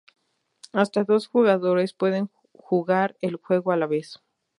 [0.73, 4.19] Hasta dos jugadores pueden jugar el juego a la vez.